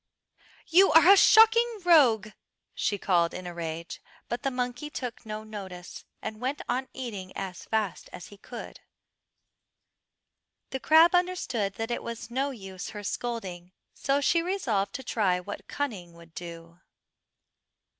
[0.65, 2.29] "You are a shocking rogue,"
[2.73, 7.31] she called in a rage; but the monkey took no notice, and went on eating
[7.37, 8.79] as fast as he could.
[10.71, 15.39] The crab understood that it was no use her scolding, so she resolved to try
[15.39, 16.79] what cunning would do.